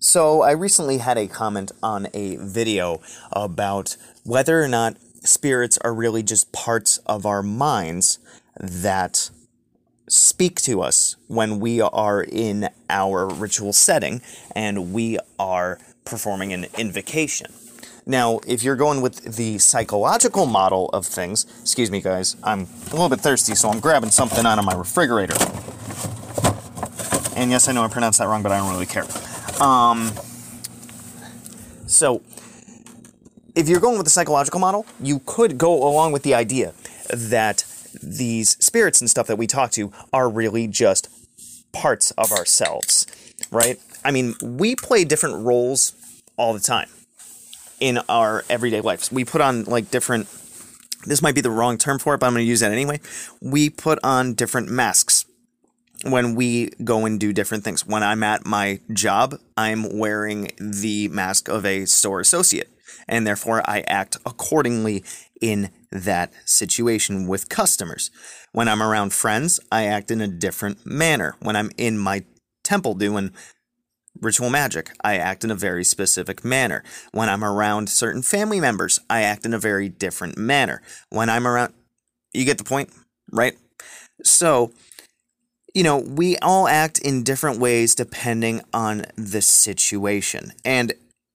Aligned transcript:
So, 0.00 0.42
I 0.42 0.52
recently 0.52 0.98
had 0.98 1.18
a 1.18 1.26
comment 1.26 1.72
on 1.82 2.06
a 2.14 2.36
video 2.36 3.00
about 3.32 3.96
whether 4.22 4.62
or 4.62 4.68
not 4.68 4.96
spirits 5.24 5.76
are 5.78 5.92
really 5.92 6.22
just 6.22 6.52
parts 6.52 6.98
of 6.98 7.26
our 7.26 7.42
minds 7.42 8.20
that 8.60 9.30
speak 10.08 10.60
to 10.62 10.82
us 10.82 11.16
when 11.26 11.58
we 11.58 11.80
are 11.80 12.22
in 12.22 12.68
our 12.88 13.26
ritual 13.26 13.72
setting 13.72 14.22
and 14.54 14.92
we 14.92 15.18
are 15.36 15.80
performing 16.04 16.52
an 16.52 16.66
invocation. 16.78 17.52
Now, 18.06 18.38
if 18.46 18.62
you're 18.62 18.76
going 18.76 19.00
with 19.00 19.36
the 19.36 19.58
psychological 19.58 20.46
model 20.46 20.90
of 20.90 21.06
things, 21.06 21.44
excuse 21.60 21.90
me, 21.90 22.00
guys, 22.00 22.36
I'm 22.44 22.68
a 22.86 22.90
little 22.92 23.08
bit 23.08 23.20
thirsty, 23.20 23.56
so 23.56 23.68
I'm 23.68 23.80
grabbing 23.80 24.10
something 24.10 24.46
out 24.46 24.60
of 24.60 24.64
my 24.64 24.74
refrigerator. 24.74 25.34
And 27.34 27.50
yes, 27.50 27.66
I 27.66 27.72
know 27.72 27.82
I 27.82 27.88
pronounced 27.88 28.20
that 28.20 28.28
wrong, 28.28 28.44
but 28.44 28.52
I 28.52 28.58
don't 28.58 28.70
really 28.70 28.86
care. 28.86 29.04
Um, 29.60 30.12
so, 31.86 32.22
if 33.54 33.68
you're 33.68 33.80
going 33.80 33.96
with 33.96 34.04
the 34.04 34.10
psychological 34.10 34.60
model, 34.60 34.86
you 35.00 35.20
could 35.26 35.58
go 35.58 35.72
along 35.88 36.12
with 36.12 36.22
the 36.22 36.34
idea 36.34 36.74
that 37.12 37.64
these 38.02 38.50
spirits 38.64 39.00
and 39.00 39.10
stuff 39.10 39.26
that 39.26 39.36
we 39.36 39.46
talk 39.46 39.72
to 39.72 39.92
are 40.12 40.28
really 40.28 40.68
just 40.68 41.08
parts 41.72 42.12
of 42.12 42.30
ourselves, 42.30 43.06
right? 43.50 43.80
I 44.04 44.10
mean, 44.10 44.34
we 44.42 44.76
play 44.76 45.04
different 45.04 45.44
roles 45.44 45.94
all 46.36 46.52
the 46.52 46.60
time 46.60 46.88
in 47.80 47.98
our 48.08 48.44
everyday 48.48 48.80
lives. 48.80 49.10
We 49.10 49.24
put 49.24 49.40
on 49.40 49.64
like 49.64 49.90
different 49.90 50.28
this 51.06 51.22
might 51.22 51.34
be 51.34 51.40
the 51.40 51.50
wrong 51.50 51.78
term 51.78 51.98
for 51.98 52.14
it, 52.14 52.18
but 52.18 52.26
I'm 52.26 52.32
going 52.34 52.44
to 52.44 52.48
use 52.48 52.60
that 52.60 52.72
anyway. 52.72 53.00
We 53.40 53.70
put 53.70 53.98
on 54.02 54.34
different 54.34 54.68
masks 54.68 55.24
when 56.04 56.34
we 56.34 56.70
go 56.84 57.04
and 57.04 57.18
do 57.18 57.32
different 57.32 57.64
things. 57.64 57.86
When 57.86 58.02
I'm 58.02 58.22
at 58.22 58.46
my 58.46 58.80
job, 58.92 59.38
I'm 59.56 59.98
wearing 59.98 60.50
the 60.58 61.08
mask 61.08 61.48
of 61.48 61.64
a 61.64 61.86
store 61.86 62.20
associate, 62.20 62.68
and 63.08 63.26
therefore 63.26 63.62
I 63.68 63.80
act 63.86 64.16
accordingly 64.24 65.04
in 65.40 65.70
that 65.90 66.32
situation 66.44 67.26
with 67.26 67.48
customers. 67.48 68.10
When 68.52 68.68
I'm 68.68 68.82
around 68.82 69.12
friends, 69.12 69.60
I 69.70 69.84
act 69.84 70.10
in 70.10 70.20
a 70.20 70.28
different 70.28 70.84
manner. 70.86 71.36
When 71.40 71.56
I'm 71.56 71.70
in 71.76 71.98
my 71.98 72.24
temple 72.64 72.94
doing 72.94 73.32
ritual 74.20 74.50
magic, 74.50 74.90
I 75.02 75.16
act 75.16 75.44
in 75.44 75.50
a 75.50 75.54
very 75.54 75.84
specific 75.84 76.44
manner. 76.44 76.82
When 77.12 77.28
I'm 77.28 77.44
around 77.44 77.88
certain 77.88 78.22
family 78.22 78.60
members, 78.60 78.98
I 79.08 79.22
act 79.22 79.46
in 79.46 79.54
a 79.54 79.58
very 79.58 79.88
different 79.88 80.36
manner. 80.36 80.82
When 81.10 81.28
I'm 81.28 81.46
around, 81.46 81.72
you 82.32 82.44
get 82.44 82.58
the 82.58 82.64
point, 82.64 82.90
right? 83.32 83.56
So, 84.24 84.72
you 85.78 85.84
know, 85.84 85.98
we 85.98 86.36
all 86.38 86.66
act 86.66 86.98
in 86.98 87.22
different 87.22 87.60
ways 87.60 87.94
depending 87.94 88.62
on 88.74 89.06
the 89.14 89.40
situation. 89.40 90.52
And 90.64 90.92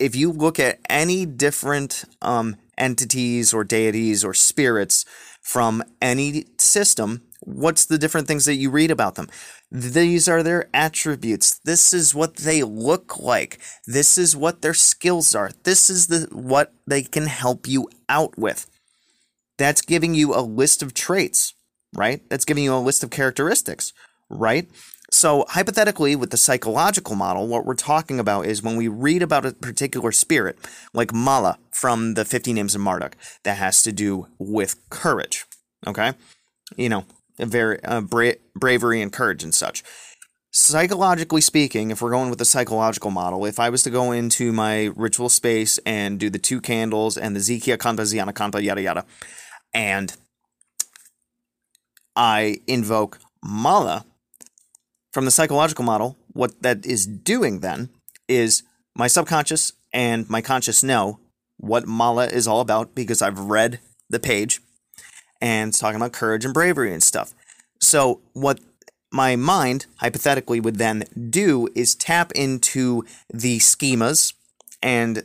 if 0.00 0.16
you 0.16 0.32
look 0.32 0.58
at 0.58 0.80
any 0.90 1.24
different 1.24 2.04
um, 2.20 2.56
entities 2.76 3.54
or 3.54 3.62
deities 3.62 4.24
or 4.24 4.34
spirits 4.34 5.04
from 5.40 5.84
any 6.02 6.46
system, 6.58 7.22
what's 7.42 7.86
the 7.86 7.96
different 7.96 8.26
things 8.26 8.44
that 8.46 8.56
you 8.56 8.70
read 8.70 8.90
about 8.90 9.14
them? 9.14 9.28
These 9.70 10.28
are 10.28 10.42
their 10.42 10.68
attributes. 10.74 11.60
This 11.64 11.92
is 11.92 12.12
what 12.12 12.38
they 12.38 12.64
look 12.64 13.20
like. 13.20 13.60
This 13.86 14.18
is 14.18 14.34
what 14.34 14.62
their 14.62 14.74
skills 14.74 15.36
are. 15.36 15.52
This 15.62 15.88
is 15.88 16.08
the 16.08 16.26
what 16.32 16.72
they 16.88 17.02
can 17.02 17.28
help 17.28 17.68
you 17.68 17.88
out 18.08 18.36
with. 18.36 18.66
That's 19.58 19.80
giving 19.80 20.16
you 20.16 20.34
a 20.34 20.42
list 20.42 20.82
of 20.82 20.92
traits, 20.92 21.54
right? 21.94 22.28
That's 22.28 22.44
giving 22.44 22.64
you 22.64 22.74
a 22.74 22.78
list 22.78 23.04
of 23.04 23.10
characteristics, 23.10 23.92
right? 24.28 24.68
So, 25.10 25.44
hypothetically, 25.48 26.16
with 26.16 26.30
the 26.30 26.36
psychological 26.36 27.14
model, 27.14 27.46
what 27.46 27.64
we're 27.64 27.74
talking 27.74 28.18
about 28.18 28.46
is 28.46 28.62
when 28.62 28.76
we 28.76 28.88
read 28.88 29.22
about 29.22 29.46
a 29.46 29.52
particular 29.52 30.10
spirit, 30.10 30.58
like 30.92 31.12
Malah 31.12 31.58
from 31.70 32.14
the 32.14 32.24
50 32.24 32.52
Names 32.52 32.74
of 32.74 32.80
Marduk, 32.80 33.16
that 33.44 33.58
has 33.58 33.82
to 33.82 33.92
do 33.92 34.26
with 34.38 34.76
courage, 34.90 35.44
okay? 35.86 36.14
You 36.76 36.88
know, 36.88 37.04
very 37.38 37.82
uh, 37.84 38.00
bra- 38.00 38.32
bravery 38.56 39.00
and 39.02 39.12
courage 39.12 39.44
and 39.44 39.54
such. 39.54 39.84
Psychologically 40.50 41.40
speaking, 41.40 41.90
if 41.90 42.00
we're 42.00 42.10
going 42.10 42.30
with 42.30 42.38
the 42.38 42.44
psychological 42.44 43.10
model, 43.10 43.44
if 43.44 43.60
I 43.60 43.70
was 43.70 43.82
to 43.84 43.90
go 43.90 44.12
into 44.12 44.52
my 44.52 44.90
ritual 44.96 45.28
space 45.28 45.78
and 45.86 46.18
do 46.18 46.30
the 46.30 46.38
two 46.38 46.60
candles 46.60 47.16
and 47.16 47.36
the 47.36 47.40
Zi 47.40 47.60
Kia 47.60 47.76
Kanpa, 47.76 48.02
Ziana 48.02 48.32
Kanta, 48.32 48.62
yada 48.62 48.80
yada, 48.80 49.04
and 49.72 50.16
I 52.16 52.58
invoke 52.66 53.18
Malah 53.42 54.06
from 55.14 55.24
the 55.26 55.30
psychological 55.30 55.84
model, 55.84 56.16
what 56.32 56.60
that 56.62 56.84
is 56.84 57.06
doing 57.06 57.60
then 57.60 57.88
is 58.26 58.64
my 58.96 59.06
subconscious 59.06 59.72
and 59.92 60.28
my 60.28 60.42
conscious 60.42 60.82
know 60.82 61.20
what 61.56 61.86
Malah 61.86 62.26
is 62.26 62.48
all 62.48 62.60
about 62.60 62.96
because 62.96 63.22
I've 63.22 63.38
read 63.38 63.78
the 64.10 64.18
page 64.18 64.60
and 65.40 65.68
it's 65.68 65.78
talking 65.78 65.96
about 65.96 66.12
courage 66.12 66.44
and 66.44 66.52
bravery 66.52 66.92
and 66.92 67.00
stuff. 67.00 67.32
So, 67.80 68.22
what 68.32 68.58
my 69.12 69.36
mind 69.36 69.86
hypothetically 69.98 70.58
would 70.58 70.78
then 70.78 71.04
do 71.30 71.68
is 71.76 71.94
tap 71.94 72.32
into 72.32 73.04
the 73.32 73.60
schemas 73.60 74.34
and 74.82 75.22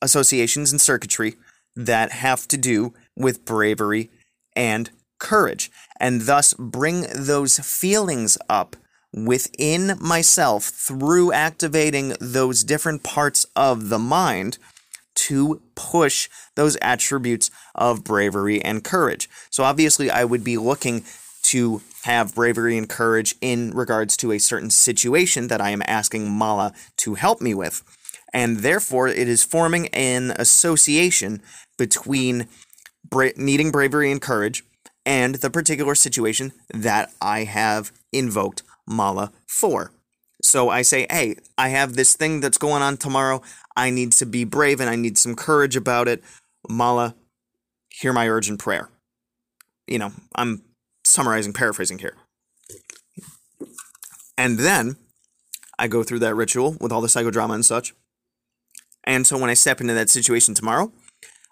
associations 0.00 0.70
and 0.70 0.80
circuitry 0.80 1.34
that 1.74 2.12
have 2.12 2.46
to 2.46 2.56
do 2.56 2.94
with 3.16 3.44
bravery 3.44 4.08
and 4.54 4.90
courage, 5.18 5.68
and 5.98 6.22
thus 6.22 6.54
bring 6.54 7.06
those 7.12 7.58
feelings 7.58 8.38
up 8.48 8.76
within 9.12 9.96
myself 10.00 10.64
through 10.64 11.32
activating 11.32 12.14
those 12.20 12.64
different 12.64 13.02
parts 13.02 13.46
of 13.54 13.88
the 13.88 13.98
mind 13.98 14.58
to 15.14 15.60
push 15.74 16.28
those 16.54 16.76
attributes 16.80 17.50
of 17.74 18.04
bravery 18.04 18.62
and 18.62 18.82
courage. 18.82 19.28
So 19.50 19.64
obviously, 19.64 20.10
I 20.10 20.24
would 20.24 20.42
be 20.42 20.56
looking 20.56 21.04
to 21.44 21.82
have 22.04 22.34
bravery 22.34 22.76
and 22.76 22.88
courage 22.88 23.34
in 23.40 23.70
regards 23.72 24.16
to 24.18 24.32
a 24.32 24.38
certain 24.38 24.70
situation 24.70 25.48
that 25.48 25.60
I 25.60 25.70
am 25.70 25.82
asking 25.86 26.30
Malah 26.30 26.72
to 26.98 27.14
help 27.14 27.40
me 27.40 27.54
with. 27.54 27.82
And 28.32 28.58
therefore, 28.58 29.08
it 29.08 29.28
is 29.28 29.44
forming 29.44 29.88
an 29.88 30.32
association 30.36 31.42
between 31.76 32.48
bra- 33.08 33.30
needing 33.36 33.70
bravery 33.70 34.10
and 34.10 34.20
courage 34.20 34.64
and 35.04 35.36
the 35.36 35.50
particular 35.50 35.94
situation 35.94 36.52
that 36.72 37.12
I 37.20 37.44
have 37.44 37.92
invoked 38.12 38.62
Malah 38.86 39.32
for. 39.46 39.92
So 40.42 40.68
I 40.68 40.82
say, 40.82 41.06
hey, 41.10 41.36
I 41.56 41.68
have 41.68 41.94
this 41.94 42.14
thing 42.16 42.40
that's 42.40 42.58
going 42.58 42.82
on 42.82 42.96
tomorrow. 42.96 43.42
I 43.76 43.90
need 43.90 44.12
to 44.12 44.26
be 44.26 44.44
brave 44.44 44.80
and 44.80 44.90
I 44.90 44.96
need 44.96 45.16
some 45.16 45.36
courage 45.36 45.76
about 45.76 46.08
it. 46.08 46.22
Mala, 46.68 47.14
hear 47.88 48.12
my 48.12 48.28
urgent 48.28 48.58
prayer. 48.58 48.88
You 49.86 49.98
know, 49.98 50.12
I'm 50.34 50.62
summarizing, 51.04 51.52
paraphrasing 51.52 51.98
here. 51.98 52.16
And 54.36 54.58
then 54.58 54.96
I 55.78 55.86
go 55.88 56.02
through 56.02 56.20
that 56.20 56.34
ritual 56.34 56.76
with 56.80 56.90
all 56.90 57.00
the 57.00 57.08
psychodrama 57.08 57.54
and 57.54 57.64
such. 57.64 57.94
And 59.04 59.26
so 59.26 59.38
when 59.38 59.50
I 59.50 59.54
step 59.54 59.80
into 59.80 59.94
that 59.94 60.10
situation 60.10 60.54
tomorrow, 60.54 60.92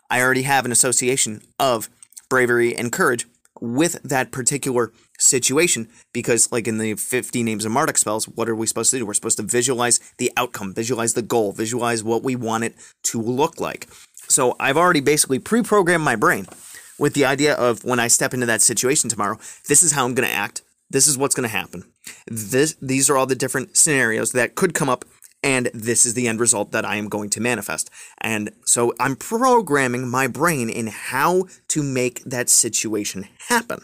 I 0.08 0.20
already 0.20 0.42
have 0.42 0.64
an 0.64 0.72
association 0.72 1.42
of 1.58 1.88
bravery 2.28 2.74
and 2.76 2.90
courage 2.90 3.26
with 3.60 4.02
that 4.02 4.32
particular 4.32 4.92
situation 5.20 5.88
because 6.12 6.50
like 6.50 6.66
in 6.66 6.78
the 6.78 6.94
50 6.94 7.42
names 7.42 7.64
of 7.64 7.72
Marduk 7.72 7.98
spells 7.98 8.26
what 8.26 8.48
are 8.48 8.54
we 8.54 8.66
supposed 8.66 8.90
to 8.90 8.98
do 8.98 9.06
we're 9.06 9.14
supposed 9.14 9.36
to 9.36 9.42
visualize 9.42 10.00
the 10.18 10.32
outcome 10.36 10.74
visualize 10.74 11.14
the 11.14 11.22
goal 11.22 11.52
visualize 11.52 12.02
what 12.02 12.22
we 12.22 12.34
want 12.34 12.64
it 12.64 12.74
to 13.04 13.20
look 13.20 13.60
like 13.60 13.86
so 14.28 14.56
i've 14.58 14.76
already 14.76 15.00
basically 15.00 15.38
pre-programmed 15.38 16.04
my 16.04 16.16
brain 16.16 16.46
with 16.98 17.14
the 17.14 17.24
idea 17.24 17.54
of 17.54 17.84
when 17.84 18.00
i 18.00 18.08
step 18.08 18.32
into 18.32 18.46
that 18.46 18.62
situation 18.62 19.10
tomorrow 19.10 19.36
this 19.68 19.82
is 19.82 19.92
how 19.92 20.04
i'm 20.04 20.14
going 20.14 20.28
to 20.28 20.34
act 20.34 20.62
this 20.88 21.06
is 21.06 21.18
what's 21.18 21.34
going 21.34 21.48
to 21.48 21.54
happen 21.54 21.84
this 22.26 22.74
these 22.80 23.10
are 23.10 23.16
all 23.16 23.26
the 23.26 23.34
different 23.34 23.76
scenarios 23.76 24.32
that 24.32 24.54
could 24.54 24.74
come 24.74 24.88
up 24.88 25.04
and 25.42 25.70
this 25.72 26.04
is 26.04 26.14
the 26.14 26.28
end 26.28 26.40
result 26.40 26.72
that 26.72 26.84
I 26.84 26.96
am 26.96 27.08
going 27.08 27.30
to 27.30 27.40
manifest. 27.40 27.90
And 28.20 28.50
so 28.64 28.92
I'm 29.00 29.16
programming 29.16 30.08
my 30.08 30.26
brain 30.26 30.68
in 30.68 30.88
how 30.88 31.44
to 31.68 31.82
make 31.82 32.22
that 32.24 32.50
situation 32.50 33.26
happen. 33.48 33.80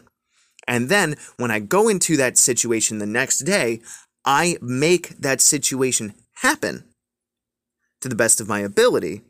And 0.66 0.88
then 0.88 1.16
when 1.36 1.50
I 1.50 1.60
go 1.60 1.88
into 1.88 2.16
that 2.16 2.38
situation 2.38 2.98
the 2.98 3.06
next 3.06 3.40
day, 3.40 3.80
I 4.24 4.56
make 4.60 5.10
that 5.18 5.40
situation 5.40 6.14
happen 6.36 6.84
to 8.00 8.08
the 8.08 8.16
best 8.16 8.40
of 8.40 8.48
my 8.48 8.60
ability 8.60 9.22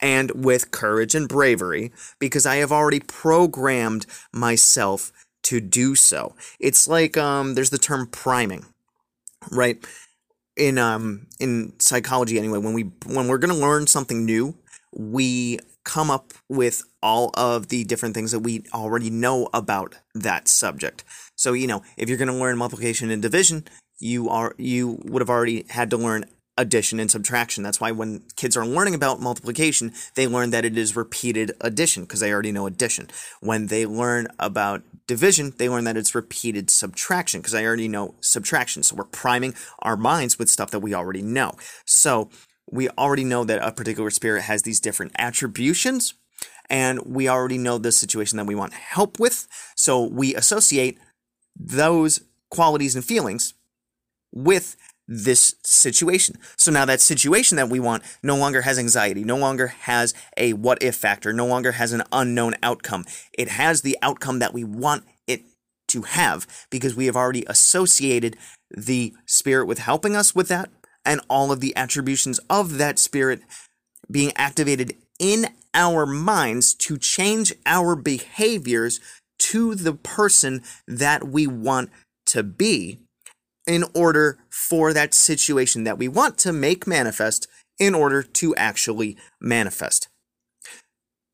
and 0.00 0.30
with 0.44 0.70
courage 0.70 1.14
and 1.14 1.28
bravery 1.28 1.92
because 2.18 2.44
I 2.44 2.56
have 2.56 2.72
already 2.72 3.00
programmed 3.00 4.06
myself 4.32 5.12
to 5.44 5.60
do 5.60 5.94
so. 5.94 6.34
It's 6.58 6.88
like 6.88 7.16
um, 7.16 7.54
there's 7.54 7.70
the 7.70 7.78
term 7.78 8.08
priming, 8.08 8.66
right? 9.50 9.84
In 10.56 10.76
um 10.76 11.26
in 11.40 11.72
psychology 11.78 12.38
anyway, 12.38 12.58
when 12.58 12.74
we 12.74 12.90
when 13.06 13.28
we're 13.28 13.38
gonna 13.38 13.54
learn 13.54 13.86
something 13.86 14.26
new, 14.26 14.56
we 14.94 15.58
come 15.84 16.10
up 16.10 16.32
with 16.48 16.82
all 17.02 17.30
of 17.34 17.68
the 17.68 17.84
different 17.84 18.14
things 18.14 18.30
that 18.32 18.40
we 18.40 18.64
already 18.72 19.10
know 19.10 19.48
about 19.52 19.96
that 20.14 20.48
subject. 20.48 21.04
So, 21.34 21.52
you 21.52 21.66
know, 21.66 21.82
if 21.96 22.08
you're 22.08 22.18
going 22.18 22.28
to 22.28 22.34
learn 22.34 22.56
multiplication 22.56 23.10
and 23.10 23.20
division, 23.20 23.64
you 23.98 24.28
are 24.28 24.54
you 24.58 25.00
would 25.04 25.20
have 25.20 25.30
already 25.30 25.64
had 25.68 25.90
to 25.90 25.96
learn 25.96 26.24
addition 26.58 27.00
and 27.00 27.10
subtraction. 27.10 27.62
That's 27.62 27.80
why 27.80 27.92
when 27.92 28.22
kids 28.36 28.56
are 28.56 28.66
learning 28.66 28.94
about 28.94 29.20
multiplication, 29.20 29.92
they 30.16 30.26
learn 30.26 30.50
that 30.50 30.64
it 30.64 30.76
is 30.76 30.96
repeated 30.96 31.52
addition 31.60 32.04
because 32.04 32.20
they 32.20 32.32
already 32.32 32.52
know 32.52 32.66
addition. 32.66 33.08
When 33.40 33.68
they 33.68 33.86
learn 33.86 34.28
about 34.38 34.82
division, 35.06 35.54
they 35.56 35.68
learn 35.68 35.84
that 35.84 35.96
it's 35.96 36.14
repeated 36.14 36.70
subtraction 36.70 37.40
because 37.40 37.54
I 37.54 37.64
already 37.64 37.88
know 37.88 38.14
subtraction. 38.20 38.82
So 38.82 38.96
we're 38.96 39.04
priming 39.04 39.54
our 39.80 39.96
minds 39.96 40.38
with 40.38 40.50
stuff 40.50 40.70
that 40.72 40.80
we 40.80 40.94
already 40.94 41.22
know. 41.22 41.54
So 41.86 42.28
we 42.72 42.88
already 42.90 43.22
know 43.22 43.44
that 43.44 43.62
a 43.62 43.70
particular 43.70 44.10
spirit 44.10 44.42
has 44.42 44.62
these 44.62 44.80
different 44.80 45.12
attributions 45.18 46.14
and 46.70 47.00
we 47.04 47.28
already 47.28 47.58
know 47.58 47.76
the 47.76 47.92
situation 47.92 48.38
that 48.38 48.46
we 48.46 48.54
want 48.54 48.72
help 48.72 49.20
with. 49.20 49.46
So 49.76 50.02
we 50.02 50.34
associate 50.34 50.98
those 51.54 52.22
qualities 52.50 52.96
and 52.96 53.04
feelings 53.04 53.52
with 54.32 54.76
this 55.06 55.54
situation. 55.64 56.36
So 56.56 56.72
now 56.72 56.86
that 56.86 57.02
situation 57.02 57.56
that 57.56 57.68
we 57.68 57.78
want 57.78 58.02
no 58.22 58.36
longer 58.36 58.62
has 58.62 58.78
anxiety, 58.78 59.22
no 59.22 59.36
longer 59.36 59.66
has 59.66 60.14
a 60.38 60.54
what 60.54 60.82
if 60.82 60.96
factor, 60.96 61.32
no 61.32 61.46
longer 61.46 61.72
has 61.72 61.92
an 61.92 62.02
unknown 62.10 62.54
outcome. 62.62 63.04
It 63.36 63.48
has 63.48 63.82
the 63.82 63.98
outcome 64.00 64.38
that 64.38 64.54
we 64.54 64.64
want 64.64 65.04
it 65.26 65.42
to 65.88 66.02
have 66.02 66.46
because 66.70 66.96
we 66.96 67.04
have 67.04 67.16
already 67.16 67.44
associated 67.48 68.38
the 68.70 69.12
spirit 69.26 69.66
with 69.66 69.80
helping 69.80 70.16
us 70.16 70.34
with 70.34 70.48
that 70.48 70.70
and 71.04 71.20
all 71.28 71.52
of 71.52 71.60
the 71.60 71.74
attributions 71.76 72.38
of 72.50 72.78
that 72.78 72.98
spirit 72.98 73.40
being 74.10 74.32
activated 74.36 74.94
in 75.18 75.46
our 75.74 76.04
minds 76.04 76.74
to 76.74 76.98
change 76.98 77.52
our 77.66 77.96
behaviors 77.96 79.00
to 79.38 79.74
the 79.74 79.94
person 79.94 80.62
that 80.86 81.24
we 81.28 81.46
want 81.46 81.90
to 82.26 82.42
be 82.42 82.98
in 83.66 83.84
order 83.94 84.38
for 84.50 84.92
that 84.92 85.14
situation 85.14 85.84
that 85.84 85.98
we 85.98 86.08
want 86.08 86.38
to 86.38 86.52
make 86.52 86.86
manifest 86.86 87.46
in 87.78 87.94
order 87.94 88.22
to 88.22 88.54
actually 88.56 89.16
manifest. 89.40 90.08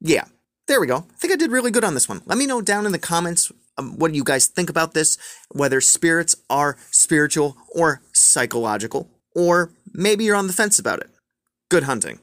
Yeah, 0.00 0.25
there 0.67 0.81
we 0.81 0.87
go. 0.87 0.99
I 0.99 1.17
think 1.19 1.32
I 1.32 1.37
did 1.37 1.50
really 1.50 1.70
good 1.70 1.85
on 1.85 1.94
this 1.94 2.09
one. 2.09 2.23
Let 2.26 2.38
me 2.38 2.47
know 2.47 2.61
down 2.61 2.87
in 2.87 2.93
the 2.93 2.99
comments 2.99 3.50
um, 3.76 3.99
what 3.99 4.15
you 4.15 4.25
guys 4.25 4.47
think 4.47 4.70
about 4.70 4.94
this, 4.94 5.19
whether 5.50 5.81
spirits 5.81 6.37
are 6.50 6.76
spiritual 6.91 7.56
or 7.75 8.03
psychological, 8.12 9.11
or 9.34 9.70
maybe 9.92 10.25
you're 10.25 10.36
on 10.36 10.46
the 10.46 10.52
fence 10.52 10.78
about 10.78 11.00
it. 11.00 11.10
Good 11.70 11.84
hunting. 11.84 12.20